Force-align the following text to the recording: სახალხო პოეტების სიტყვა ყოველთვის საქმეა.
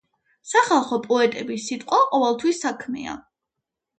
სახალხო 0.51 0.97
პოეტების 1.03 1.67
სიტყვა 1.71 1.99
ყოველთვის 2.13 2.61
საქმეა. 2.65 3.17